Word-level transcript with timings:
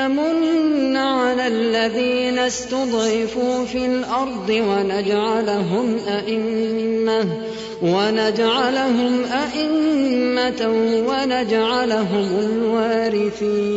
نمن 0.00 0.96
على 0.96 1.46
الذين 1.46 2.38
استضعفوا 2.38 3.64
في 3.64 3.86
الأرض 3.86 4.48
ونجعلهم 4.48 5.96
أئمة 6.08 7.24
ونجعلهم 7.82 9.24
أئمة 9.24 10.68
ونجعلهم 11.08 12.28
الوارثين. 12.38 13.70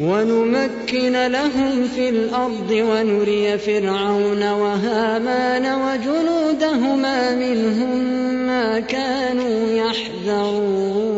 ونمكن 0.00 1.26
لهم 1.26 1.88
في 1.94 2.08
الأرض 2.08 2.70
ونري 2.70 3.58
فرعون 3.58 4.50
وهامان 4.50 5.66
وجنودهما 5.82 7.34
منهم 7.34 8.04
ما 8.46 8.80
كانوا 8.80 9.68
يحذرون. 9.70 11.17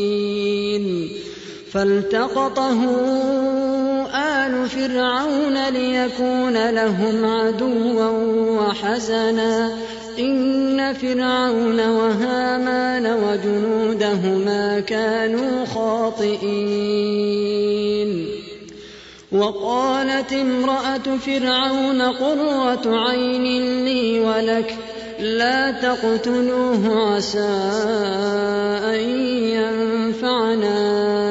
فالتقطه 1.73 2.79
آل 4.15 4.69
فرعون 4.69 5.69
ليكون 5.69 6.69
لهم 6.69 7.25
عدوا 7.25 8.09
وحزنا. 8.59 9.71
إن 10.19 10.93
فرعون 10.93 11.79
وهامان 11.79 13.07
وجنودهما 13.07 14.79
كانوا 14.79 15.65
خاطئين. 15.65 16.81
وقالت 19.31 20.33
امرأة 20.33 21.17
فرعون 21.25 22.01
قرة 22.01 23.09
عين 23.09 23.85
لي 23.85 24.19
ولك 24.19 24.75
لا 25.19 25.71
تقتلوه 25.71 27.13
عسى 27.15 27.39
أن 28.83 28.99
ينفعنا. 29.55 31.30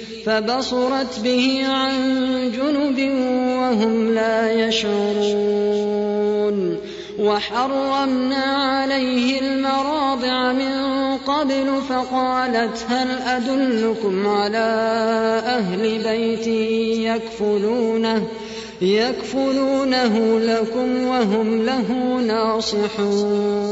فبصرت 0.25 1.19
به 1.19 1.61
عن 1.67 1.91
جنب 2.51 2.99
وهم 3.57 4.13
لا 4.13 4.67
يشعرون. 4.67 6.11
وحرمنا 7.19 8.45
عليه 8.45 9.41
المراضع 9.41 10.53
من 10.53 10.71
قبل 11.17 11.81
فقالت 11.89 12.85
هل 12.87 13.09
أدلكم 13.27 14.27
على 14.27 14.57
أهل 15.45 16.03
بيت 16.03 16.47
يكفلونه 17.07 18.27
يكفلونه 18.81 20.39
لكم 20.39 21.07
وهم 21.07 21.61
له 21.65 22.17
ناصحون. 22.27 23.71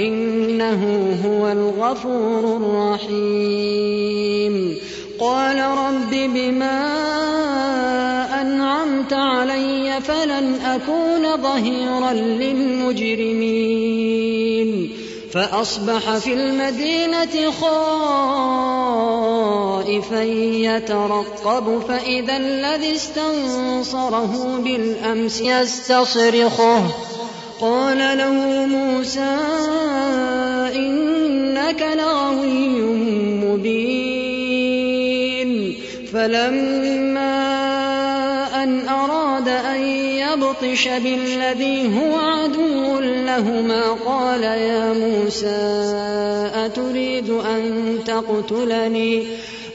إنه 0.00 1.16
هو 1.26 1.52
الغفور 1.52 2.56
الرحيم. 2.56 4.76
قال 5.20 5.60
رب 5.60 6.10
بما 6.10 6.96
أنعمت 8.42 9.12
علي 9.12 10.00
فلن 10.00 10.54
أكون 10.54 11.42
ظهيرا 11.42 12.12
للمجرمين. 12.12 14.90
فأصبح 15.32 16.16
في 16.16 16.32
المدينة 16.32 17.50
خائفا 17.60 17.82
يترقب 20.52 21.82
فإذا 21.88 22.36
الذي 22.36 22.96
استنصره 22.96 24.60
بالأمس 24.64 25.40
يستصرخه. 25.40 26.82
قال 27.60 27.98
له 27.98 28.66
موسى 28.66 29.36
إنك 30.76 31.86
لغوي 31.98 32.68
مبين. 33.44 34.36
فلما 36.12 37.36
أن 38.62 38.88
أراد 38.88 39.48
أن 39.48 39.80
يبطش 39.82 40.88
بالذي 40.88 41.98
هو 41.98 42.16
عدو 42.16 43.00
لهما 43.00 43.82
قال 44.06 44.42
يا 44.42 44.92
موسى 44.92 45.56
أتريد 46.54 47.30
أن 47.30 47.98
تقتلني؟ 48.06 49.26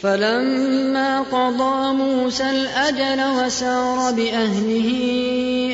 فلما 0.00 1.20
قضى 1.20 1.92
موسى 1.92 2.50
الأجل 2.50 3.44
وسار 3.44 4.12
بأهله 4.12 4.90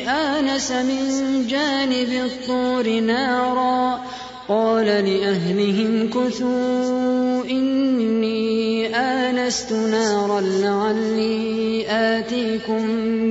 آنس 0.07 0.71
من 0.71 1.47
جانب 1.47 2.09
الطور 2.25 2.89
نارا. 2.99 4.03
قال 4.47 4.85
لأهلهم 4.85 6.09
كثوا 6.09 7.43
إني 7.49 8.95
آنست 8.95 9.71
نارا 9.71 10.41
لعلي 10.41 11.85
آتيكم 11.89 12.85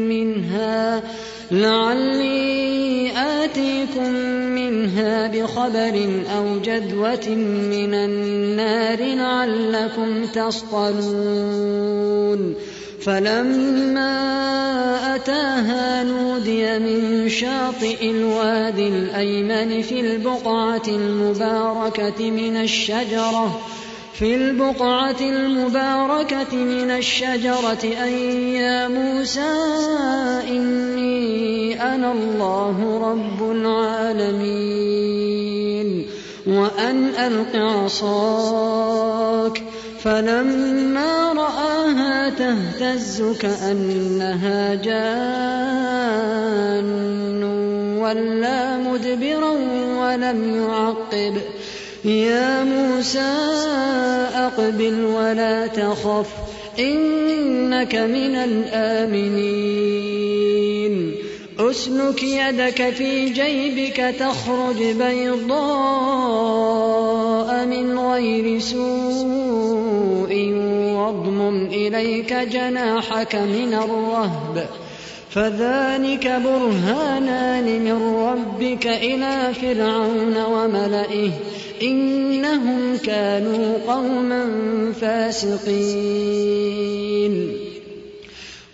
منها 0.09 1.03
لعلي 1.51 3.13
آتيكم 3.17 4.22
بخبر 5.13 6.25
أو 6.37 6.59
جذوة 6.59 7.29
من 7.75 7.95
النار 7.95 8.99
لعلكم 9.15 10.27
تصطلون 10.27 11.63
فلما 13.01 14.13
أتاها 15.15 16.05
نودي 16.05 16.79
من 16.79 17.29
شاطئ 17.29 18.11
الوادي 18.11 18.89
الأيمن 18.89 19.83
في 19.83 20.01
البقعة 20.01 20.83
المباركة 20.89 22.31
من 22.31 22.57
الشجرة 22.57 23.61
في 24.15 24.35
البقعة 24.35 25.21
المباركة 25.21 26.57
من 26.57 26.91
الشجرة 26.91 27.85
أن 28.05 28.13
يا 28.55 28.89
موسى 28.89 29.53
إني 30.49 31.83
أنا 31.83 32.13
الله 32.13 32.99
رب 33.11 33.51
العالمين 33.51 34.93
وأن 36.47 37.09
ألق 37.09 37.57
عصاك 37.57 38.83
فلما 40.03 41.33
رآها 41.33 42.31
تهتز 42.31 43.23
كأنها 43.41 44.75
جان 44.75 45.73
ولا 47.99 48.77
مدبرا 48.77 49.51
ولم 49.99 50.63
يعقب 50.63 51.35
يا 52.05 52.65
موسى 52.65 53.37
أقبل 54.35 55.05
ولا 55.05 55.67
تخف 55.67 56.27
إنك 56.79 57.95
من 57.95 58.37
الآمنين. 58.37 59.63
أسلك 61.59 62.23
يدك 62.23 62.91
في 62.91 63.29
جيبك 63.29 64.15
تخرج 64.19 64.83
بيضاء 64.83 65.57
من 67.67 67.99
غير 67.99 68.59
سوء 68.59 70.53
واضمم 70.97 71.67
إليك 71.67 72.33
جناحك 72.33 73.35
من 73.35 73.75
الرهب. 73.75 74.67
فذلك 75.31 76.41
برهانان 76.45 77.85
من 77.85 78.15
ربك 78.17 78.87
إلى 78.87 79.55
فرعون 79.55 80.37
وملئه. 80.45 81.31
إنهم 81.83 82.97
كانوا 82.97 83.79
قوما 83.89 84.45
فاسقين. 85.01 86.63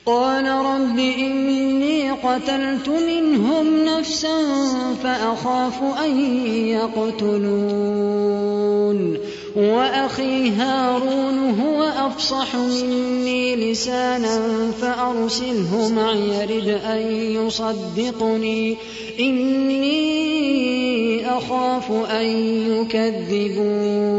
قال 0.07 0.49
رب 0.49 0.99
إني 0.99 2.11
قتلت 2.11 2.89
منهم 2.89 3.85
نفسا 3.85 4.39
فأخاف 5.03 5.83
أن 6.05 6.21
يقتلون. 6.67 7.69
وأخي 9.59 10.51
هارون 10.51 11.61
هو 11.61 11.83
أفصح 11.83 12.57
مني 12.57 13.57
لسانا 13.57 14.41
فأرسله 14.81 15.93
معي 15.97 16.45
رد 16.45 16.69
أن 16.69 17.01
يصدقني. 17.13 18.77
إني 19.21 20.19
أخاف 21.27 21.93
أن 21.93 22.27
يكذبون. 22.71 24.19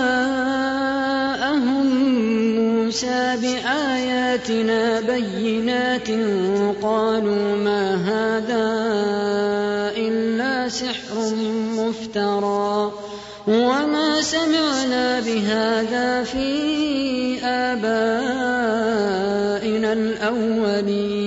موسى 2.91 3.37
بآياتنا 3.41 4.99
بينات 4.99 6.07
قالوا 6.83 7.55
ما 7.55 7.95
هذا 7.95 8.67
إلا 9.97 10.69
سحر 10.69 11.35
مفترى 11.79 12.91
وما 13.47 14.21
سمعنا 14.21 15.19
بهذا 15.19 16.23
في 16.23 17.39
آبائنا 17.43 17.93
الأولين 19.93 21.21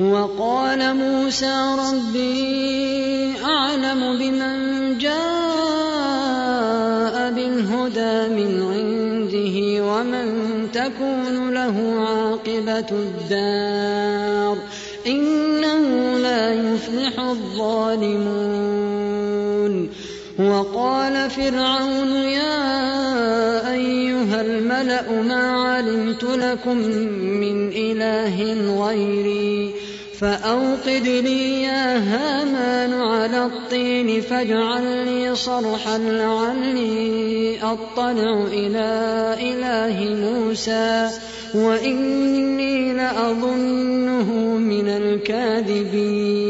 وقال 0.00 0.96
موسى 0.96 1.76
ربي 1.78 2.47
عاقبة 12.78 12.98
الدار 12.98 14.58
إنه 15.06 16.18
لا 16.18 16.54
يفلح 16.54 17.20
الظالمون. 17.20 18.68
وقال 20.38 21.30
فرعون 21.30 22.10
يا 22.10 23.72
أيها 23.72 24.40
الملأ 24.40 25.22
ما 25.22 25.52
علمت 25.52 26.24
لكم 26.24 26.76
من 27.40 27.68
إله 27.68 28.52
غيري؟ 28.86 29.74
فأوقد 30.20 31.06
لي 31.06 31.62
يا 31.62 31.98
هامان 31.98 32.92
على 32.94 33.46
الطين 33.46 34.20
فاجعل 34.20 35.04
لي 35.04 35.34
صرحا 35.34 35.98
لعلي 35.98 37.58
أطلع 37.62 38.44
إلى 38.52 38.88
إله 39.40 40.14
موسى 40.14 41.10
وإني 41.54 42.92
لأظنه 42.92 44.32
من 44.58 44.88
الكاذبين. 44.88 46.48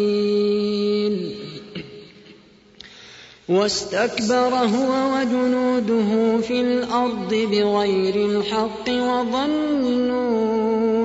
واستكبر 3.49 4.55
هو 4.55 5.15
وجنوده 5.15 6.39
في 6.41 6.61
الأرض 6.61 7.35
بغير 7.35 8.17
الحق 8.17 8.89
وظنوا 8.89 10.39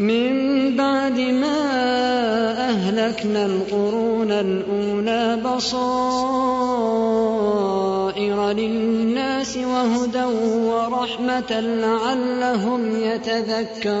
من 0.00 0.76
بعد 0.76 1.20
ما 1.20 1.60
أهلكنا 2.70 3.46
القرون 3.46 4.32
الأولى 4.32 5.38
بصائر 5.44 6.00
للناس 8.52 9.56
وهدى 9.56 10.24
ورحمة 10.24 11.60
لعلهم 11.60 12.96
يتذكرون. 12.96 14.00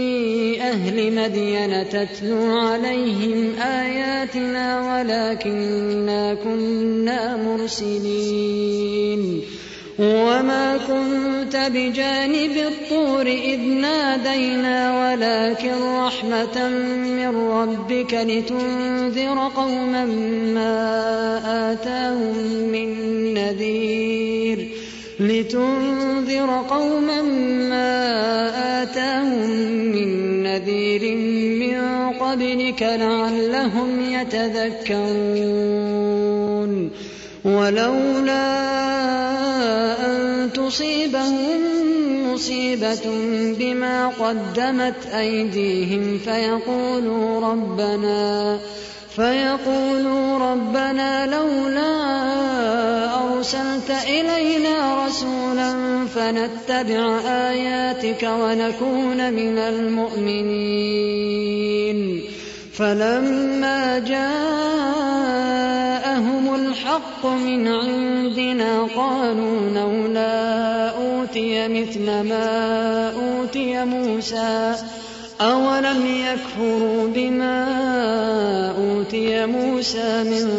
أهل 0.71 1.15
مدين 1.15 1.89
تتلو 1.89 2.57
عليهم 2.57 3.55
آياتنا 3.59 4.65
ولكنا 4.89 6.33
كنا 6.33 7.37
مرسلين. 7.37 9.21
وما 9.99 10.77
كنت 10.87 11.55
بجانب 11.73 12.57
الطور 12.57 13.27
إذ 13.27 13.59
نادينا 13.59 14.77
ولكن 15.01 15.75
رحمة 16.05 16.69
من 16.95 17.35
ربك 17.35 18.13
لتنذر 18.13 19.51
قوما 19.55 20.05
ما 20.55 20.77
آتاهم 21.71 22.37
من 22.71 22.89
نذير. 23.33 24.67
لتنذر 25.19 26.65
قوما 26.69 27.21
ما 27.71 27.91
آتاهم 28.83 29.49
من 29.95 30.20
نذير 30.91 31.15
من 31.59 32.13
قبلك 32.19 32.81
لعلهم 32.81 34.13
يتذكرون. 34.13 35.11
ولولا 37.45 38.71
أن 40.05 40.49
تصيبهم 40.53 41.61
مصيبة 42.33 43.01
بما 43.59 44.07
قدمت 44.07 45.05
أيديهم 45.15 46.17
فيقولوا 46.17 47.51
ربنا 47.51 48.59
فيقولوا 49.15 50.37
ربنا 50.37 51.25
لولا 51.25 52.11
أرسلت 53.23 53.91
إلينا 54.07 55.05
رسولا 55.05 56.00
فنتبع 56.15 57.19
آياتك 57.25 58.29
ونكون 58.41 59.33
من 59.33 59.57
المؤمنين. 59.57 61.01
فلما 62.73 63.99
جاءهم 63.99 64.25
الحق 66.55 67.25
من 67.25 67.67
عندنا 67.67 68.87
قالوا 68.95 69.69
لولا 69.69 70.89
أوتي 70.89 71.67
مثل 71.67 72.05
ما 72.05 73.11
أوتي 73.15 73.85
موسى. 73.85 74.75
أولم 75.41 76.05
يكفروا 76.05 77.07
بما 77.07 77.65
أوتي 78.77 79.45
موسى 79.45 80.23
من 80.23 80.49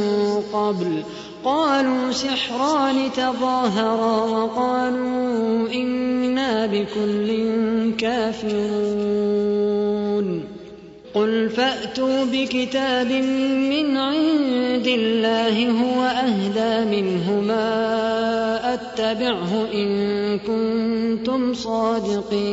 قبل؟ 0.52 1.02
قالوا 1.44 2.12
سحران 2.12 3.12
تظاهرا 3.16 4.16
وقالوا 4.24 5.72
إنا 5.74 6.66
بكل 6.66 7.50
كافرون. 7.98 9.52
قل 11.14 11.48
فأتوا 11.48 12.24
بكتاب 12.24 13.12
من 13.70 13.96
عند 13.96 14.86
الله 14.86 15.70
هو 15.70 16.02
أهدى 16.02 17.00
منهما 17.00 17.64
أتبعه 18.74 19.66
إن 19.74 20.38
كنتم 20.38 21.54
صادقين. 21.54 22.52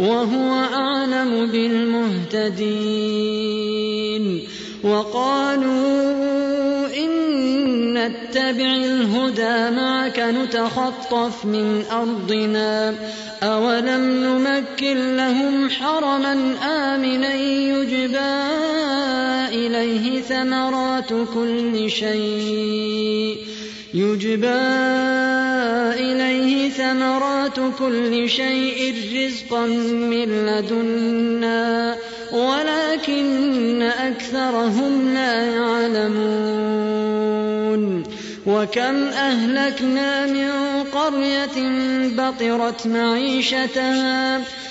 وهو 0.00 0.64
أعلم 0.74 1.46
بالمهتدين. 1.46 4.42
وقالوا 4.84 6.16
إن 6.96 7.08
نتبع 7.94 8.76
الهدى 8.76 9.76
معك 9.76 10.18
نتخطف 10.18 11.44
من 11.44 11.84
أرضنا. 11.92 12.94
أولم 13.42 14.24
نمكن 14.24 15.16
لهم 15.16 15.70
حرما 15.70 16.54
آمنا 16.62 17.34
يجبى 17.34 18.42
إليه 19.52 20.20
ثمرات 20.20 21.12
كل 21.34 21.90
شيء. 21.90 23.47
يجبى 23.94 24.48
إليه 25.94 26.70
ثمرات 26.70 27.60
كل 27.78 28.28
شيء 28.28 28.94
رزقا 29.16 29.66
من 29.66 30.46
لدنا 30.46 31.96
ولكن 32.32 33.82
أكثرهم 33.82 35.14
لا 35.14 35.44
يعلمون. 35.46 36.88
وكم 38.46 39.04
أهلكنا 39.04 40.26
من 40.26 40.50
قرية 40.92 41.58
بطرت 42.08 42.86
معيشتها 42.86 44.40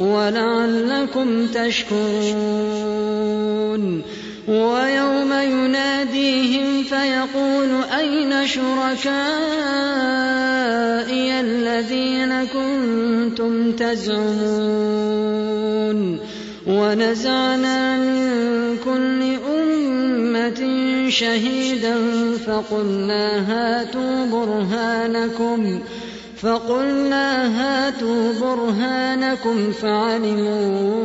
ولعلكم 0.00 1.46
تشكرون. 1.46 2.96
ويوم 4.48 5.32
يناديهم 5.32 6.82
فيقول 6.82 7.68
أين 7.98 8.46
شركائي 8.46 9.16
الذين 11.40 12.44
كنتم 12.44 13.72
تزعمون؟ 13.72 15.16
ونزعنا 16.66 17.96
من 17.96 18.76
كل 18.84 19.36
أمة 19.58 20.60
شهيدا 21.08 21.96
فقلنا 22.46 23.26
هاتوا 23.50 24.26
برهانكم. 24.26 25.80
فقلنا 26.42 27.46
هاتوا 27.60 28.32
برهانكم 28.40 29.72
فعلموا 29.72 30.96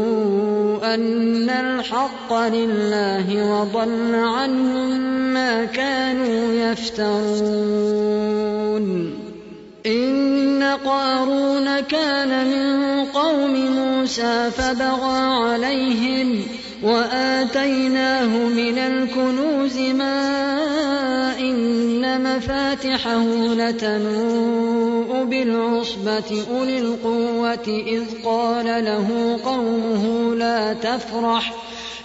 أن 0.94 1.50
الحق 1.50 2.34
لله 2.34 3.52
وضل 3.52 4.16
عنهم 4.16 5.00
ما 5.34 5.66
كانوا 5.66 6.54
يفترون. 6.54 7.92
إن 9.86 10.64
قارون 10.86 11.80
كان 11.80 12.48
من 12.48 13.06
قوم 13.06 13.54
موسى 13.72 14.52
فبغى 14.52 15.20
عليهم 15.20 16.42
وآتيناه 16.84 18.28
من 18.28 18.78
الكنوز 18.78 19.78
ما 19.78 21.31
إن 21.62 22.24
مفاتحه 22.24 23.24
لتنوء 23.54 25.24
بالعصبة 25.24 26.46
أولي 26.52 26.80
القوة 26.80 27.84
إذ 27.88 28.04
قال 28.26 28.66
له 28.66 29.40
قومه 29.46 30.36
لا 30.36 30.74
تفرح 30.74 31.54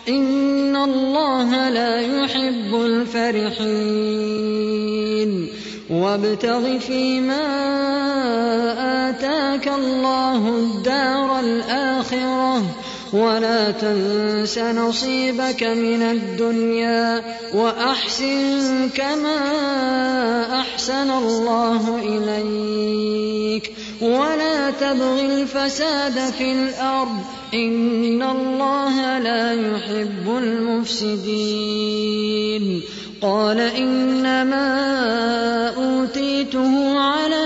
إن 0.09 0.77
الله 0.77 1.69
لا 1.69 2.01
يحب 2.01 2.75
الفرحين 2.75 3.97
وابتغ 5.90 6.79
فيما 6.79 7.47
آتاك 9.11 9.69
الله 9.69 10.49
الدار 10.49 11.40
الآخرة 11.40 12.76
ولا 13.12 13.71
تنس 13.71 14.59
نصيبك 14.59 15.62
من 15.62 16.03
الدنيا 16.03 17.23
وأحسن 17.55 18.88
كما 18.88 19.40
أحسن 20.61 21.11
الله 21.11 21.99
إليك 21.99 23.73
ولا 24.01 24.71
تبغ 24.71 25.21
الفساد 25.21 26.33
في 26.38 26.53
الأرض 26.53 27.19
إن 27.55 28.23
الله 28.23 29.19
لا 29.19 29.53
يحب 29.53 30.37
المفسدين 30.38 31.77
قال 33.23 33.61
إنما 33.61 34.66
أوتيته 35.77 36.99
على 36.99 37.46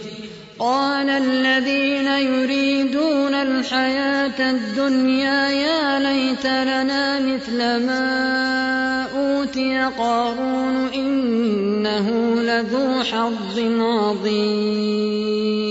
قال 0.61 1.09
الذين 1.09 2.07
يريدون 2.07 3.33
الحياة 3.33 4.51
الدنيا 4.51 5.49
يا 5.49 5.99
ليت 5.99 6.45
لنا 6.45 7.19
مثل 7.19 7.57
ما 7.57 9.07
أوتي 9.15 9.89
قارون 9.97 10.87
إنه 10.93 12.09
لذو 12.41 13.03
حظ 13.03 13.59
عظيم. 13.79 15.70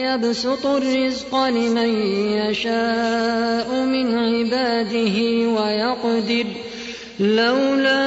يبسط 0.00 0.66
الرزق 0.66 1.34
لمن 1.34 1.88
يشاء 2.32 3.74
من 3.74 4.18
عباده 4.18 5.16
ويقدر. 5.48 6.46
لولا 7.20 8.00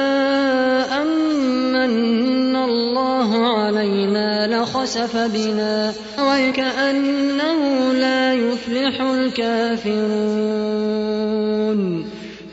أمن 1.02 2.56
الله 2.56 3.46
علينا 3.58 4.46
لخسف 4.46 5.16
بنا 5.16 5.92
وكأنه 6.20 7.92
لا 7.92 8.34
يفلح 8.34 9.00
الكافرون. 9.00 10.44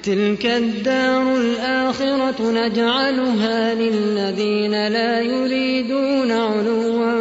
تلك 0.03 0.45
الدار 0.45 1.35
الآخرة 1.35 2.51
نجعلها 2.51 3.73
للذين 3.73 4.87
لا 4.87 5.21
يريدون 5.21 6.31
علوا. 6.31 7.20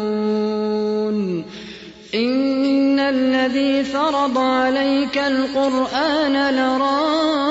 إن 2.15 2.99
الذي 2.99 3.83
فرض 3.83 4.37
عليك 4.37 5.17
القرآن 5.17 6.55
لرادك 6.55 7.50